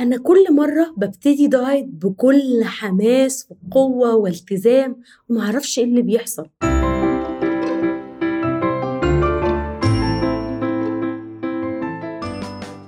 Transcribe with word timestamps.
أنا 0.00 0.18
كل 0.18 0.54
مرة 0.54 0.94
ببتدي 0.96 1.46
دايت 1.46 1.86
بكل 1.86 2.64
حماس 2.64 3.48
وقوة 3.50 4.14
والتزام 4.16 4.96
ومعرفش 5.28 5.78
إيه 5.78 5.84
اللي 5.84 6.02
بيحصل. 6.02 6.46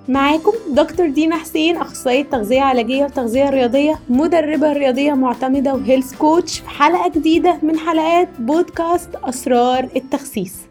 معاكم 0.09 0.53
دكتور 0.69 1.09
دينا 1.09 1.37
حسين 1.37 1.77
أخصائية 1.77 2.23
تغذية 2.23 2.61
علاجية 2.61 3.05
وتغذية 3.05 3.51
رياضية 3.51 4.01
مدربة 4.09 4.73
رياضية 4.73 5.13
معتمدة 5.13 5.75
وهيلث 5.75 6.17
كوتش 6.17 6.59
في 6.59 6.69
حلقة 6.69 7.09
جديدة 7.09 7.59
من 7.63 7.79
حلقات 7.79 8.29
بودكاست 8.39 9.15
أسرار 9.15 9.89
التخسيس. 9.97 10.70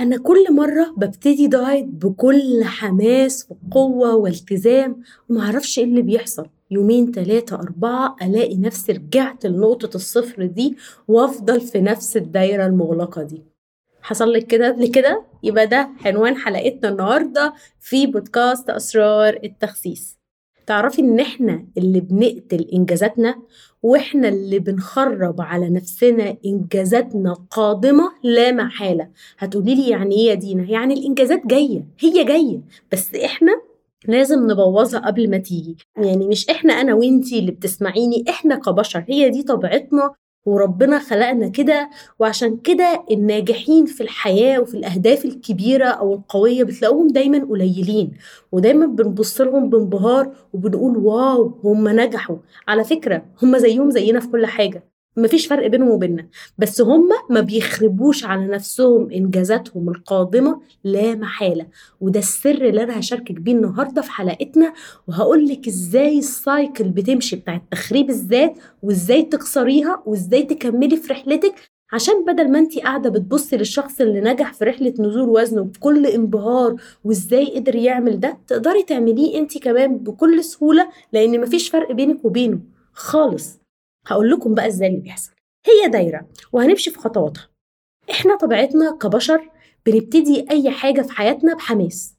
أنا 0.00 0.18
كل 0.18 0.54
مرة 0.54 0.94
ببتدي 0.96 1.46
دايت 1.46 1.84
بكل 1.86 2.64
حماس 2.64 3.48
وقوة 3.50 4.14
والتزام 4.14 5.02
ومعرفش 5.28 5.78
إيه 5.78 5.84
اللي 5.84 6.02
بيحصل. 6.02 6.46
يومين 6.70 7.12
تلاتة 7.12 7.56
أربعة 7.56 8.16
ألاقي 8.22 8.56
نفسي 8.56 8.92
رجعت 8.92 9.46
لنقطة 9.46 9.96
الصفر 9.96 10.46
دي 10.46 10.76
وأفضل 11.08 11.60
في 11.60 11.80
نفس 11.80 12.16
الدايرة 12.16 12.66
المغلقة 12.66 13.22
دي. 13.22 13.42
حصل 14.02 14.32
لك 14.32 14.46
كده 14.46 14.68
قبل 14.68 14.86
كده؟ 14.86 15.22
يبقى 15.42 15.66
ده 15.66 15.88
عنوان 16.04 16.36
حلقتنا 16.36 16.88
النهاردة 16.88 17.54
في 17.80 18.06
بودكاست 18.06 18.70
أسرار 18.70 19.38
التخسيس. 19.44 20.17
تعرفي 20.68 21.02
إن 21.02 21.20
إحنا 21.20 21.64
اللي 21.78 22.00
بنقتل 22.00 22.68
إنجازاتنا 22.72 23.34
وإحنا 23.82 24.28
اللي 24.28 24.58
بنخرب 24.58 25.40
على 25.40 25.70
نفسنا 25.70 26.36
إنجازاتنا 26.46 27.32
قادمة 27.50 28.10
لا 28.22 28.52
محالة. 28.52 29.08
هتقولي 29.38 29.74
لي 29.74 29.88
يعني 29.88 30.14
إيه 30.16 30.26
يا 30.28 30.34
دينا؟ 30.34 30.62
يعني 30.70 30.94
الإنجازات 30.94 31.46
جاية 31.46 31.84
هي 31.98 32.24
جاية 32.24 32.60
بس 32.92 33.14
إحنا 33.14 33.60
لازم 34.08 34.50
نبوظها 34.50 35.00
قبل 35.06 35.30
ما 35.30 35.38
تيجي. 35.38 35.76
يعني 35.96 36.26
مش 36.28 36.50
إحنا 36.50 36.72
أنا 36.72 36.94
وإنتي 36.94 37.38
اللي 37.38 37.50
بتسمعيني 37.50 38.24
إحنا 38.28 38.56
كبشر 38.56 39.04
هي 39.08 39.30
دي 39.30 39.42
طبيعتنا. 39.42 40.10
وربنا 40.46 40.98
خلقنا 40.98 41.48
كده 41.48 41.90
وعشان 42.18 42.56
كده 42.56 43.04
الناجحين 43.10 43.86
في 43.86 44.02
الحياة 44.02 44.60
وفي 44.60 44.74
الأهداف 44.76 45.24
الكبيرة 45.24 45.84
أو 45.86 46.14
القوية 46.14 46.64
بتلاقوهم 46.64 47.08
دايما 47.08 47.44
قليلين 47.44 48.12
ودايما 48.52 48.86
بنبص 48.86 49.40
لهم 49.40 49.70
بانبهار 49.70 50.34
وبنقول 50.52 50.96
واو 50.96 51.60
هم 51.64 51.88
نجحوا. 51.88 52.36
على 52.68 52.84
فكرة 52.84 53.24
هم 53.42 53.58
زيهم 53.58 53.90
زينا 53.90 54.20
في 54.20 54.28
كل 54.28 54.46
حاجة. 54.46 54.97
مفيش 55.18 55.46
فرق 55.46 55.66
بينهم 55.66 55.88
وبيننا. 55.88 56.26
بس 56.58 56.80
هم 56.80 57.08
ما 57.30 57.40
بيخربوش 57.40 58.24
على 58.24 58.46
نفسهم 58.46 59.10
إنجازاتهم 59.10 59.88
القادمة 59.88 60.60
لا 60.84 61.14
محالة. 61.14 61.66
وده 62.00 62.18
السر 62.20 62.68
اللي 62.68 62.82
أنا 62.82 62.98
هشاركك 63.00 63.32
بيه 63.40 63.52
النهارده 63.52 64.02
في 64.02 64.10
حلقتنا. 64.10 64.72
وهقول 65.08 65.46
لك 65.48 65.66
إزاي 65.68 66.18
السايكل 66.18 66.84
بتمشي 66.88 67.36
بتاعت 67.36 67.62
تخريب 67.70 68.10
الذات 68.10 68.54
وإزاي 68.82 69.22
تكسريها 69.22 70.02
وإزاي 70.06 70.42
تكملي 70.42 70.96
في 70.96 71.12
رحلتك. 71.12 71.54
عشان 71.92 72.24
بدل 72.24 72.50
ما 72.52 72.58
أنت 72.58 72.78
قاعدة 72.78 73.10
بتبصي 73.10 73.56
للشخص 73.56 74.00
اللي 74.00 74.20
نجح 74.20 74.52
في 74.52 74.64
رحلة 74.64 74.94
نزول 74.98 75.28
وزنه 75.28 75.62
بكل 75.62 76.06
انبهار 76.06 76.76
وإزاي 77.04 77.54
قدر 77.56 77.74
يعمل 77.74 78.20
ده 78.20 78.38
تقدري 78.46 78.82
تعمليه 78.82 79.38
أنت 79.38 79.58
كمان 79.58 79.98
بكل 79.98 80.44
سهولة 80.44 80.88
لأن 81.12 81.40
مفيش 81.40 81.68
فرق 81.68 81.92
بينك 81.92 82.24
وبينه 82.24 82.60
خالص. 82.92 83.58
هقول 84.08 84.30
لكم 84.30 84.54
بقى 84.54 84.66
إزاي 84.66 84.88
اللي 84.88 85.00
بيحصل. 85.00 85.32
هي 85.66 85.88
دايرة 85.88 86.28
وهنمشي 86.52 86.90
في 86.90 86.98
خطواتها. 86.98 87.48
إحنا 88.10 88.36
طبيعتنا 88.36 88.90
كبشر 88.90 89.50
بنبتدي 89.86 90.46
أي 90.50 90.70
حاجة 90.70 91.02
في 91.02 91.12
حياتنا 91.12 91.54
بحماس. 91.54 92.14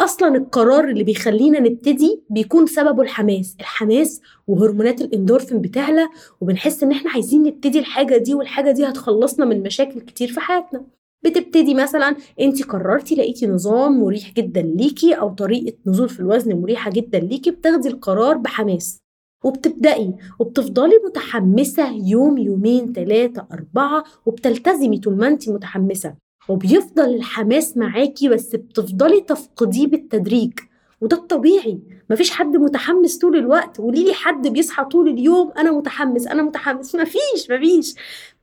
أصلا 0.00 0.36
القرار 0.36 0.88
اللي 0.88 1.04
بيخلينا 1.04 1.60
نبتدي 1.60 2.22
بيكون 2.30 2.66
سببه 2.66 3.02
الحماس. 3.02 3.56
الحماس 3.60 4.20
وهرمونات 4.46 5.00
الإندورفين 5.00 5.60
بتعلى 5.60 6.08
وبنحس 6.40 6.82
إن 6.82 6.92
إحنا 6.92 7.10
عايزين 7.10 7.42
نبتدي 7.42 7.78
الحاجة 7.78 8.16
دي 8.16 8.34
والحاجة 8.34 8.70
دي 8.70 8.86
هتخلصنا 8.86 9.44
من 9.44 9.62
مشاكل 9.62 10.00
كتير 10.00 10.32
في 10.32 10.40
حياتنا. 10.40 10.84
بتبتدي 11.24 11.74
مثلا 11.74 12.16
انت 12.40 12.62
قررتي 12.62 13.14
لقيتي 13.14 13.46
نظام 13.46 14.00
مريح 14.00 14.32
جدا 14.32 14.62
ليكي 14.62 15.14
أو 15.14 15.28
طريقة 15.34 15.76
نزول 15.86 16.08
في 16.08 16.20
الوزن 16.20 16.60
مريحة 16.60 16.90
جدا 16.90 17.18
ليكي 17.18 17.50
بتاخدي 17.50 17.88
القرار 17.88 18.36
بحماس. 18.36 18.98
وبتبدأي 19.44 20.14
وبتفضلي 20.38 20.94
متحمسة 21.06 21.90
يوم 21.92 22.38
يومين 22.38 22.92
تلاتة 22.92 23.44
أربعة 23.52 24.04
وبتلتزمي 24.26 24.98
طول 24.98 25.16
ما 25.16 25.28
انت 25.28 25.48
متحمسة. 25.48 26.14
وبيفضل 26.48 27.14
الحماس 27.14 27.76
معاكي 27.76 28.28
بس 28.28 28.56
بتفضلي 28.56 29.20
تفقديه 29.20 29.86
بالتدريج. 29.86 30.52
وده 31.00 31.16
الطبيعي. 31.16 31.78
مفيش 32.10 32.30
حد 32.30 32.56
متحمس 32.56 33.18
طول 33.18 33.36
الوقت. 33.36 33.78
قولي 33.78 34.04
لي 34.04 34.14
حد 34.14 34.48
بيصحى 34.48 34.84
طول 34.84 35.08
اليوم 35.08 35.52
أنا 35.58 35.72
متحمس 35.72 36.26
أنا 36.26 36.42
متحمس. 36.42 36.94
مفيش 36.94 37.50
مفيش. 37.50 37.94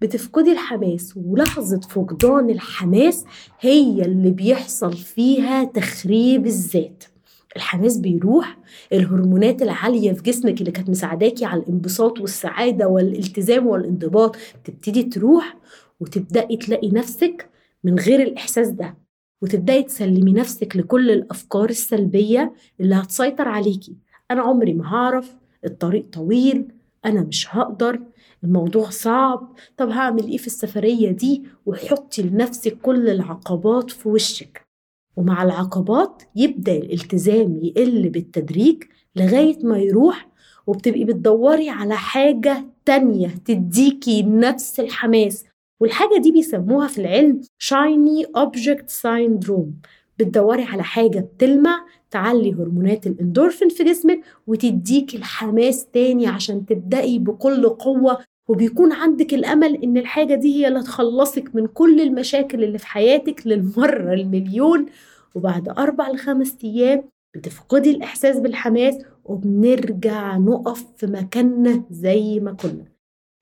بتفقدي 0.01 0.51
الحماس. 0.51 1.13
ولحظة 1.25 1.79
فقدان 1.79 2.49
الحماس 2.49 3.25
هي 3.59 4.01
اللي 4.01 4.31
بيحصل 4.31 4.93
فيها 4.93 5.63
تخريب 5.63 6.45
الذات. 6.45 7.03
الحماس 7.55 7.97
بيروح 7.97 8.57
الهرمونات 8.93 9.61
العالية 9.61 10.13
في 10.13 10.21
جسمك 10.23 10.59
اللي 10.61 10.71
كانت 10.71 10.89
مساعداكي 10.89 11.45
على 11.45 11.61
الانبساط 11.61 12.19
والسعادة 12.19 12.87
والالتزام 12.87 13.67
والانضباط 13.67 14.35
تبتدي 14.63 15.03
تروح 15.03 15.57
وتبدأي 15.99 16.57
تلاقي 16.57 16.89
نفسك 16.91 17.49
من 17.83 17.99
غير 17.99 18.21
الإحساس 18.21 18.67
ده 18.69 18.97
وتبدأي 19.41 19.83
تسلمي 19.83 20.33
نفسك 20.33 20.75
لكل 20.77 21.11
الأفكار 21.11 21.69
السلبية 21.69 22.53
اللي 22.79 22.95
هتسيطر 22.95 23.47
عليكي. 23.47 23.95
أنا 24.31 24.41
عمري 24.41 24.73
ما 24.73 24.87
هعرف 24.93 25.35
الطريق 25.65 26.05
طويل 26.11 26.65
أنا 27.05 27.21
مش 27.21 27.55
هقدر 27.55 27.99
الموضوع 28.43 28.89
صعب 28.89 29.53
طب 29.77 29.89
هعمل 29.89 30.27
إيه 30.27 30.37
في 30.37 30.47
السفرية 30.47 31.11
دي؟ 31.11 31.43
وحطي 31.65 32.21
لنفسك 32.21 32.77
كل 32.81 33.09
العقبات 33.09 33.91
في 33.91 34.09
وشك. 34.09 34.62
ومع 35.17 35.43
العقبات 35.43 36.23
يبدأ 36.35 36.71
الالتزام 36.77 37.59
يقل 37.63 38.09
بالتدريج 38.09 38.83
لغاية 39.15 39.57
ما 39.63 39.77
يروح 39.77 40.27
وبتبقي 40.67 41.03
بتدوري 41.03 41.69
على 41.69 41.95
حاجة 41.95 42.65
تانية 42.85 43.27
تديكي 43.45 44.23
نفس 44.23 44.79
الحماس. 44.79 45.45
والحاجة 45.79 46.17
دي 46.17 46.31
بيسموها 46.31 46.87
في 46.87 47.01
العلم 47.01 47.41
shiny 47.57 48.25
object 48.35 48.89
syndrome 48.89 49.73
بتدوري 50.19 50.63
على 50.63 50.83
حاجة 50.83 51.19
بتلمع 51.19 51.85
تعلي 52.11 52.53
هرمونات 52.53 53.07
الإندورفين 53.07 53.69
في 53.69 53.83
جسمك 53.83 54.21
وتديك 54.47 55.15
الحماس 55.15 55.85
تاني 55.85 56.27
عشان 56.27 56.65
تبدأي 56.65 57.19
بكل 57.19 57.69
قوة 57.69 58.17
وبيكون 58.49 58.91
عندك 58.93 59.33
الأمل 59.33 59.83
إن 59.83 59.97
الحاجة 59.97 60.35
دي 60.35 60.55
هي 60.55 60.67
اللي 60.67 60.83
تخلصك 60.83 61.55
من 61.55 61.67
كل 61.67 62.01
المشاكل 62.01 62.63
اللي 62.63 62.77
في 62.77 62.87
حياتك 62.87 63.47
للمرة 63.47 64.13
المليون. 64.13 64.85
وبعد 65.35 65.69
أربع 65.69 66.09
لخمس 66.09 66.57
أيام 66.63 67.03
بتفقدي 67.35 67.91
الإحساس 67.91 68.39
بالحماس 68.39 68.95
وبنرجع 69.25 70.37
نقف 70.37 70.85
في 70.97 71.07
مكاننا 71.07 71.83
زي 71.91 72.39
ما 72.39 72.53
كنا. 72.53 72.85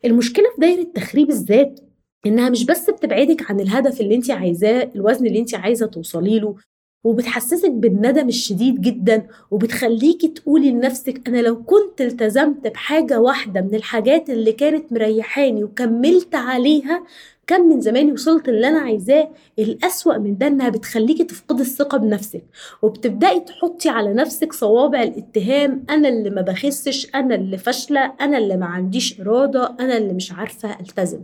المشكلة 0.06 0.46
في 0.56 0.62
دايرة 0.62 0.84
تخريب 0.96 1.30
الذات 1.30 1.80
إنها 2.26 2.50
مش 2.50 2.66
بس 2.66 2.90
بتبعدك 2.90 3.52
عن 3.52 3.60
الهدف 3.60 4.02
اللي 4.02 4.16
انت 4.16 4.32
عايزاه 4.32 4.92
الوزن 4.96 5.26
اللي 5.28 5.40
انت 5.40 5.56
عايزة 5.56 5.86
توصلي 5.86 6.40
له 6.40 6.56
وبتحسسك 7.04 7.72
بالندم 7.72 8.28
الشديد 8.28 8.82
جدا 8.82 9.28
وبتخليكي 9.52 10.28
تقولي 10.28 10.72
لنفسك 10.72 11.28
أنا 11.28 11.38
لو 11.42 11.64
كنت 11.64 12.02
التزمت 12.02 12.68
بحاجة 12.68 13.20
واحدة 13.20 13.62
من 13.62 13.76
الحاجات 13.76 14.30
اللي 14.30 14.52
كانت 14.52 14.94
مريحاني 14.94 15.64
وكملت 15.64 16.36
عليها 16.36 17.04
كان 17.48 17.62
من 17.70 17.82
زماني 17.82 18.12
وصلت 18.12 18.50
اللي 18.50 18.68
أنا 18.68 18.80
عايزاه 18.80 19.30
الأسوأ 19.60 20.18
من 20.18 20.38
ده 20.38 20.48
إنها 20.48 20.70
بتخليكي 20.70 21.24
تفقدي 21.24 21.62
الثقة 21.62 21.98
بنفسك 21.98 22.44
وبتبدأي 22.82 23.40
تحطي 23.40 23.90
على 23.90 24.14
نفسك 24.14 24.54
صوابع 24.54 25.04
الاتهام 25.04 25.84
أنا 25.90 26.10
اللي 26.10 26.30
ما 26.30 26.42
بخسش 26.42 27.08
أنا 27.16 27.36
اللي 27.36 27.58
فاشلة 27.58 28.14
أنا 28.22 28.38
اللي 28.38 28.58
ما 28.58 28.66
عنديش 28.66 29.22
إرادة 29.22 29.76
أنا 29.80 29.98
اللي 29.98 30.14
مش 30.14 30.32
عارفة 30.32 30.80
ألتزم. 30.80 31.20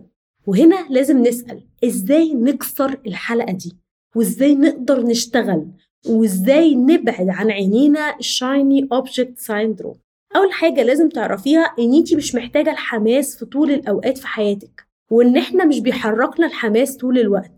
وهنا 0.48 0.86
لازم 0.90 1.24
نسأل 1.24 1.64
إزاي 1.86 2.34
نكسر 2.34 3.00
الحلقة 3.08 3.52
دي؟ 3.54 3.87
وإزاي 4.18 4.56
نقدر 4.56 5.06
نشتغل 5.06 5.68
وإزاي 6.10 6.76
نبعد 6.76 7.30
عن 7.30 7.52
عينينا 7.52 8.18
ال 8.20 8.31
shiny 8.31 8.88
object 8.92 9.40
syndrome 9.40 9.96
أول 10.36 10.52
حاجة 10.52 10.84
لازم 10.84 11.10
تعرفيها 11.10 11.74
إن 11.80 11.94
انت 11.94 12.14
مش 12.14 12.36
محتاجة 12.36 12.72
الحماس 12.72 13.38
في 13.38 13.46
طول 13.46 13.72
الأوقات 13.72 14.18
في 14.18 14.28
حياتك 14.28 14.88
وإن 15.12 15.38
إحنا 15.38 15.66
مش 15.66 15.80
بيحركنا 15.80 16.48
الحماس 16.48 16.98
طول 16.98 17.20
الوقت. 17.20 17.52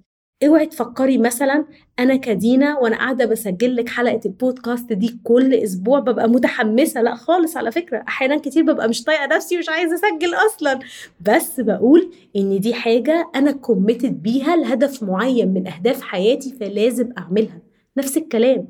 اوعي 0.46 0.66
تفكري 0.66 1.18
مثلا 1.18 1.66
أنا 2.00 2.16
كدينا 2.16 2.78
وأنا 2.80 2.98
قاعدة 2.98 3.26
بسجل 3.26 3.76
لك 3.76 3.90
حلقة 3.90 4.20
البودكاست 4.26 4.94
دي 4.94 5.20
كل 5.24 5.54
أسبوع 5.54 6.00
ببقى 6.00 6.30
متحمسة. 6.30 7.02
لا 7.02 7.16
خالص 7.16 7.58
على 7.58 7.72
فكرة 7.72 8.04
أحيانا 8.08 8.38
كتير 8.38 8.64
ببقى 8.64 8.90
مش 8.90 9.04
طايقة 9.04 9.26
نفسي 9.36 9.56
ومش 9.56 9.70
عايزة 9.70 9.96
أسجل 9.96 10.34
أصلا. 10.34 10.80
بس 11.22 11.60
بقول 11.60 12.12
إن 12.36 12.60
دي 12.60 12.74
حاجة 12.74 13.32
أنا 13.36 13.52
كوميتد 13.52 14.24
بيها 14.24 14.56
لهدف 14.56 15.04
معين 15.04 15.54
من 15.54 15.68
أهداف 15.68 16.02
حياتي 16.02 16.54
فلازم 16.60 17.10
أعملها. 17.18 17.62
نفس 17.98 18.18
الكلام. 18.18 18.68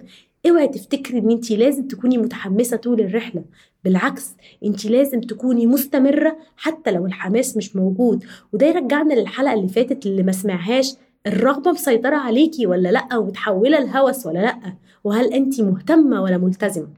اوعي 0.49 0.67
تفتكري 0.67 1.17
إن 1.19 1.31
انت 1.31 1.51
لازم 1.51 1.87
تكوني 1.87 2.17
متحمسة 2.17 2.77
طول 2.77 3.01
الرحلة. 3.01 3.43
بالعكس 3.83 4.35
انت 4.65 4.85
لازم 4.85 5.21
تكوني 5.21 5.67
مستمرة 5.67 6.37
حتى 6.57 6.91
لو 6.91 7.05
الحماس 7.05 7.57
مش 7.57 7.75
موجود. 7.75 8.23
وده 8.53 8.67
يرجعنا 8.67 9.13
للحلقة 9.13 9.53
اللي 9.53 9.67
فاتت 9.67 10.05
اللي 10.05 10.23
ما 10.23 10.31
سمعهاش. 10.31 10.93
الرغبة 11.27 11.71
مسيطره 11.71 12.15
عليكي 12.15 12.67
ولا 12.67 12.89
لأ؟ 12.89 13.17
ومتحولة 13.17 13.79
لهوس 13.79 14.25
ولا 14.25 14.39
لأ؟ 14.39 14.59
وهل 15.03 15.33
انت 15.33 15.61
مهتمة 15.61 16.21
ولا 16.23 16.37
ملتزمة؟ 16.37 16.93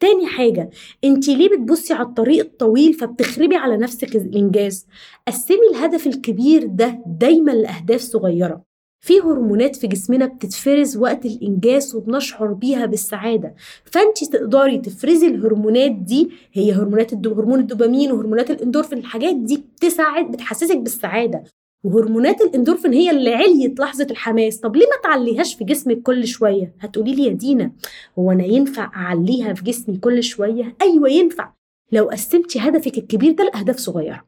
تاني 0.00 0.26
حاجة 0.26 0.70
انت 1.04 1.28
ليه 1.28 1.48
بتبصي 1.48 1.94
على 1.94 2.06
الطريق 2.06 2.44
الطويل 2.44 2.94
فبتخربي 2.94 3.56
على 3.56 3.76
نفسك 3.76 4.16
الإنجاز؟ 4.16 4.86
قسمي 5.28 5.56
الهدف 5.70 6.06
الكبير 6.06 6.66
ده 6.66 7.02
دايما 7.06 7.50
لأهداف 7.50 8.00
صغيرة. 8.00 8.62
في 9.04 9.20
هرمونات 9.20 9.76
في 9.76 9.86
جسمنا 9.86 10.26
بتتفرز 10.26 10.96
وقت 10.96 11.26
الإنجاز 11.26 11.94
وبنشعر 11.96 12.52
بيها 12.52 12.86
بالسعادة. 12.86 13.54
فانت 13.84 14.24
تقدري 14.24 14.78
تفرزي 14.78 15.26
الهرمونات 15.26 15.92
دي 15.92 16.30
هي 16.52 16.72
هرمونات 16.72 17.12
الدو 17.12 17.34
هرمون 17.34 17.60
الدوبامين 17.60 18.12
وهرمونات 18.12 18.50
الإندورفين 18.50 18.98
الحاجات 18.98 19.36
دي 19.36 19.56
بتساعد 19.56 20.30
بتحسسك 20.30 20.76
بالسعادة. 20.76 21.44
وهرمونات 21.84 22.40
الاندورفين 22.40 22.92
هي 22.92 23.10
اللي 23.10 23.34
عليت 23.34 23.80
لحظة 23.80 24.06
الحماس. 24.10 24.56
طب 24.60 24.76
ليه 24.76 24.86
ما 24.86 25.02
تعليهاش 25.10 25.54
في 25.54 25.64
جسمك 25.64 26.02
كل 26.02 26.26
شوية؟ 26.26 26.74
هتقولي 26.80 27.14
لي 27.14 27.24
يا 27.24 27.32
دينا 27.32 27.72
هو 28.18 28.32
أنا 28.32 28.44
ينفع 28.44 28.90
أعليها 28.96 29.54
في 29.54 29.64
جسمي 29.64 29.96
كل 29.96 30.22
شوية؟ 30.22 30.76
أيوه 30.82 31.08
ينفع. 31.10 31.52
لو 31.92 32.04
قسمتي 32.04 32.58
هدفك 32.60 32.98
الكبير 32.98 33.32
ده 33.32 33.44
لأهداف 33.44 33.76
صغيرة. 33.76 34.24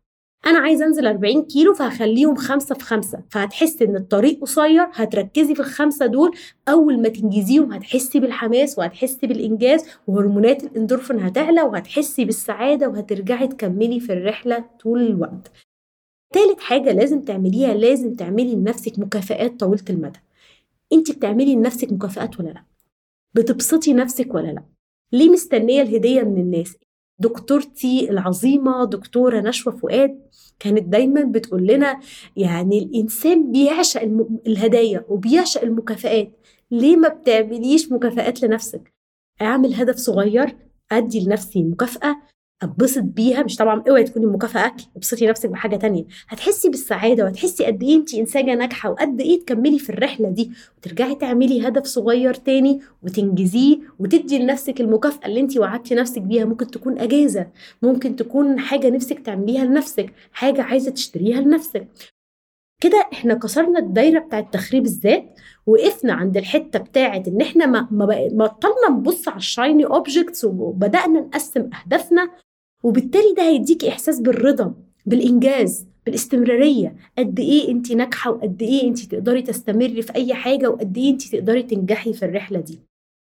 أنا 0.47 0.59
عايزه 0.59 0.85
أنزل 0.87 1.07
40 1.07 1.43
كيلو 1.43 1.75
فهخليهم 1.75 2.35
خمسة 2.35 2.75
في 2.75 2.85
خمسة. 2.85 3.23
فهتحسي 3.31 3.85
إن 3.85 3.97
الطريق 3.97 4.41
قصير 4.41 4.87
هتركزي 4.93 5.55
في 5.55 5.61
الخمسة 5.61 6.07
دول. 6.07 6.31
أول 6.69 7.03
ما 7.03 7.09
تنجزيهم 7.09 7.73
هتحسي 7.73 8.21
بالحماس 8.21 8.79
وهتحسي 8.79 9.27
بالإنجاز 9.27 9.85
وهرمونات 10.07 10.65
الاندورفين 10.65 11.19
هتعلى 11.21 11.63
وهتحسي 11.63 12.25
بالسعادة 12.25 12.89
وهترجعي 12.89 13.47
تكملي 13.47 14.01
في 14.01 14.13
الرحلة 14.13 14.65
طول 14.83 15.03
الوقت. 15.03 15.51
تالت 16.35 16.61
حاجة 16.61 16.93
لازم 16.93 17.21
تعمليها 17.23 17.75
لازم 17.75 18.15
تعملي 18.15 18.55
لنفسك 18.55 18.99
مكافآت 18.99 19.61
طويلة 19.61 19.85
المدى. 19.91 20.19
انت 20.93 21.11
بتعملي 21.11 21.55
لنفسك 21.55 21.93
مكافآت 21.93 22.41
ولا 22.41 22.49
لأ؟ 22.49 22.65
بتبسطي 23.35 23.93
نفسك 23.93 24.35
ولا 24.35 24.49
لأ؟ 24.53 24.63
ليه 25.13 25.31
مستنية 25.31 25.83
الهدية 25.83 26.23
من 26.23 26.41
الناس؟ 26.41 26.77
دكتورتي 27.19 28.11
العظيمة 28.11 28.85
دكتورة 28.85 29.41
نشوى 29.41 29.73
فؤاد 29.73 30.21
كانت 30.59 30.83
دايما 30.83 31.23
بتقول 31.25 31.67
لنا 31.67 32.01
يعني 32.37 32.79
الإنسان 32.79 33.53
بيعشق 33.53 34.01
الم... 34.01 34.39
الهدايا 34.47 35.05
وبيعشق 35.09 35.63
المكافآت. 35.63 36.31
ليه 36.71 36.97
ما 36.97 37.09
بتعمليش 37.09 37.93
مكافآت 37.93 38.43
لنفسك؟ 38.43 38.93
أعمل 39.43 39.75
هدف 39.75 39.97
صغير 39.97 40.57
أدي 40.93 41.25
لنفسي 41.25 41.63
مكافأة 41.63 42.17
اتبسط 42.63 43.03
بيها 43.03 43.43
مش 43.43 43.57
طبعا 43.57 43.83
اوعي 43.89 44.05
تكوني 44.05 44.27
مكافأة 44.27 44.67
أكل 44.67 44.85
ابسطي 44.97 45.27
نفسك 45.27 45.49
بحاجة 45.51 45.77
تانية. 45.77 46.05
هتحسي 46.29 46.69
بالسعادة 46.69 47.25
وهتحسي 47.25 47.65
قد 47.65 47.83
إيه 47.83 47.95
انت 47.97 48.15
انسانه 48.15 48.55
ناجحة 48.55 48.91
وقد 48.91 49.21
إيه 49.21 49.41
تكملي 49.41 49.79
في 49.79 49.91
الرحلة 49.91 50.31
دي. 50.31 50.51
وترجعي 50.79 51.15
تعملي 51.15 51.69
هدف 51.69 51.85
صغير 51.85 52.35
تاني 52.35 52.81
وتنجزيه 53.03 53.79
وتدي 53.99 54.39
لنفسك 54.39 54.81
المكافأة 54.81 55.27
اللي 55.27 55.41
انت 55.41 55.57
وعدتي 55.59 55.95
نفسك 55.95 56.23
بيها. 56.23 56.45
ممكن 56.45 56.67
تكون 56.67 56.99
أجازة 56.99 57.47
ممكن 57.83 58.17
تكون 58.17 58.59
حاجة 58.61 58.91
نفسك 58.91 59.19
تعمليها 59.19 59.65
لنفسك 59.65 60.13
حاجة 60.33 60.63
عايزة 60.63 60.91
تشتريها 60.91 61.41
لنفسك. 61.41 61.89
كده 62.83 63.09
إحنا 63.13 63.35
كسرنا 63.35 63.79
الدايرة 63.79 64.19
بتاعت 64.21 64.53
تخريب 64.53 64.85
الذات 64.85 65.35
وقفنا 65.67 66.13
عند 66.13 66.37
الحتة 66.37 66.79
بتاعت 66.79 67.29
إن 67.29 67.41
إحنا 67.41 67.67
ما 67.67 67.89
بطلنا 68.33 68.91
نبص 68.91 69.29
على 69.29 69.37
الشايني 69.37 69.87
اوبجكتس 69.87 70.45
وبدأنا 70.45 71.21
نقسم 71.21 71.71
أهدافنا. 71.85 72.31
وبالتالي 72.83 73.35
ده 73.37 73.43
هيديكي 73.43 73.89
إحساس 73.89 74.21
بالرضا 74.21 74.75
بالإنجاز 75.07 75.87
بالاستمرارية. 76.07 76.97
قد 77.19 77.41
إيه 77.41 77.71
أنت 77.71 77.93
ناجحة 77.93 78.31
وقد 78.31 78.63
إيه 78.63 78.89
أنت 78.89 78.99
تقدري 79.05 79.43
تستمري 79.43 80.03
في 80.03 80.15
أي 80.15 80.35
حاجة 80.35 80.71
وقد 80.71 80.99
إيه 80.99 81.11
أنت 81.11 81.23
تقدري 81.23 81.63
تنجحي 81.63 82.13
في 82.13 82.25
الرحلة 82.25 82.61
دي. 82.61 82.79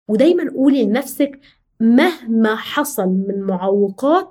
ودايما 0.08 0.50
قولي 0.50 0.84
لنفسك 0.84 1.40
مهما 1.80 2.56
حصل 2.56 3.08
من 3.08 3.40
معوقات 3.42 4.30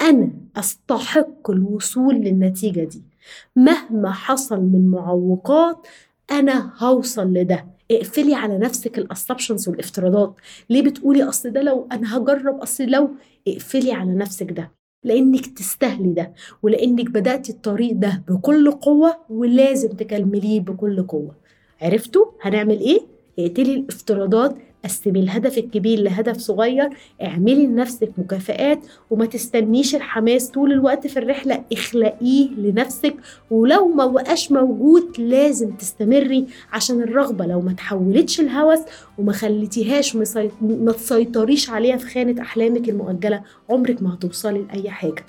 أنا 0.00 0.30
أستحق 0.56 1.50
الوصول 1.50 2.14
للنتيجة 2.14 2.84
دي. 2.84 3.02
مهما 3.56 4.10
حصل 4.12 4.60
من 4.60 4.90
معوقات 4.90 5.86
أنا 6.30 6.72
هوصل 6.78 7.32
لده. 7.32 7.66
اقفلي 7.90 8.34
على 8.34 8.58
نفسك 8.58 8.98
الاسبشنز 8.98 9.68
والافتراضات. 9.68 10.34
ليه 10.70 10.82
بتقولي 10.82 11.22
أصل 11.22 11.50
ده 11.50 11.62
لو 11.62 11.88
أنا 11.92 12.16
هجرب؟ 12.18 12.60
أصل 12.60 12.84
لو 12.84 13.10
اقفلي 13.48 13.92
على 13.92 14.10
نفسك 14.14 14.52
ده. 14.52 14.72
لأنك 15.04 15.46
تستاهلي 15.46 16.12
ده 16.12 16.32
ولأنك 16.62 17.10
بداتي 17.10 17.52
الطريق 17.52 17.92
ده 17.92 18.22
بكل 18.28 18.70
قوة 18.70 19.16
ولازم 19.30 19.88
تكمليه 19.88 20.60
بكل 20.60 21.02
قوة. 21.02 21.34
عرفتوا 21.82 22.24
هنعمل 22.42 22.80
إيه؟ 22.80 23.00
اقتلي 23.38 23.74
الافتراضات 23.74 24.56
قسمي 24.84 25.20
الهدف 25.20 25.58
الكبير 25.58 26.00
لهدف 26.00 26.36
صغير 26.38 26.88
اعملي 27.22 27.66
لنفسك 27.66 28.10
مكافآت 28.18 28.78
وما 29.10 29.26
تستنيش 29.26 29.94
الحماس 29.94 30.50
طول 30.50 30.72
الوقت 30.72 31.06
في 31.06 31.18
الرحلة 31.18 31.64
اخلقيه 31.72 32.48
لنفسك. 32.48 33.14
ولو 33.50 33.88
ما 33.88 34.06
بقاش 34.06 34.52
موجود 34.52 35.20
لازم 35.20 35.70
تستمري 35.70 36.46
عشان 36.72 37.02
الرغبة. 37.02 37.46
لو 37.46 37.60
ما 37.60 37.72
تحولتش 37.72 38.40
الهوس 38.40 38.78
وما 39.18 39.32
خليتيهاش 39.32 40.16
ما 40.60 40.92
تسيطريش 40.92 41.70
عليها 41.70 41.96
في 41.96 42.06
خانة 42.06 42.42
أحلامك 42.42 42.88
المؤجلة 42.88 43.42
عمرك 43.70 44.02
ما 44.02 44.14
هتوصلي 44.14 44.62
لأي 44.62 44.90
حاجة. 44.90 45.24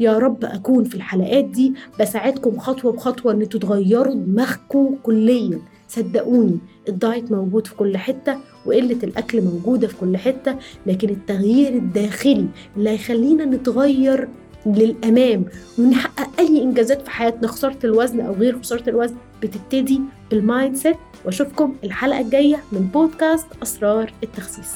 يا 0.00 0.18
رب 0.18 0.44
أكون 0.44 0.84
في 0.84 0.94
الحلقات 0.94 1.44
دي 1.44 1.74
بساعدكم 2.00 2.58
خطوة 2.58 2.92
بخطوة 2.92 3.32
إن 3.32 3.48
تغيروا 3.48 4.14
دماغكم 4.14 4.96
كليا. 5.02 5.58
صدقوني 5.94 6.58
الدايت 6.88 7.32
موجود 7.32 7.66
في 7.66 7.74
كل 7.74 7.96
حتة 7.96 8.36
وقلة 8.66 8.98
الأكل 9.02 9.42
موجودة 9.42 9.88
في 9.88 9.96
كل 9.96 10.16
حتة 10.16 10.56
لكن 10.86 11.08
التغيير 11.08 11.72
الداخلي 11.72 12.46
اللي 12.76 12.90
هيخلينا 12.90 13.44
نتغير 13.44 14.28
للأمام 14.66 15.44
ونحقق 15.78 16.40
أي 16.40 16.62
إنجازات 16.62 17.02
في 17.02 17.10
حياتنا 17.10 17.48
خسارة 17.48 17.78
الوزن 17.84 18.20
أو 18.20 18.32
غير 18.32 18.58
خسارة 18.58 18.90
الوزن 18.90 19.14
بتبتدي 19.42 20.00
بال 20.30 20.76
mindset. 20.76 20.96
وأشوفكم 21.24 21.74
الحلقة 21.84 22.20
الجاية 22.20 22.62
من 22.72 22.80
بودكاست 22.80 23.46
أسرار 23.62 24.12
التخسيس. 24.22 24.74